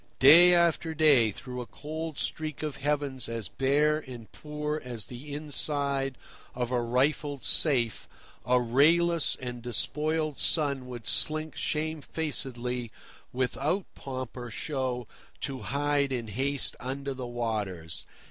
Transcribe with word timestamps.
Day 0.17 0.55
after 0.55 0.95
day 0.95 1.29
through 1.29 1.61
a 1.61 1.67
cold 1.67 2.17
streak 2.17 2.63
of 2.63 2.77
heavens 2.77 3.29
as 3.29 3.49
bare 3.49 3.99
and 3.99 4.31
poor 4.31 4.81
as 4.83 5.05
the 5.05 5.31
inside 5.31 6.17
of 6.55 6.71
a 6.71 6.81
rifled 6.81 7.43
safe 7.43 8.07
a 8.43 8.59
rayless 8.59 9.35
and 9.39 9.61
despoiled 9.61 10.39
sun 10.39 10.87
would 10.87 11.05
slink 11.05 11.55
shamefacedly, 11.55 12.89
without 13.31 13.85
pomp 13.93 14.35
or 14.35 14.49
show, 14.49 15.07
to 15.41 15.59
hide 15.59 16.11
in 16.11 16.29
haste 16.29 16.75
under 16.79 17.13
the 17.13 17.27
waters. 17.27 18.07